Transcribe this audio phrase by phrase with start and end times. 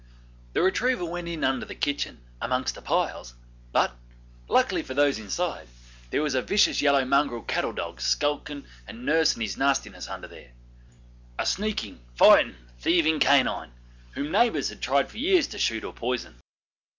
[0.53, 3.35] The retriever went in under the kitchen, amongst the piles,
[3.71, 3.91] but,
[4.47, 5.67] luckily for those inside,
[6.09, 10.53] there was a vicious yellow mongrel cattle dog sulking and nursing his nastiness under there
[11.37, 13.73] a sneaking, fighting, thieving canine,
[14.13, 16.39] whom neighbours had tried for years to shoot or poison.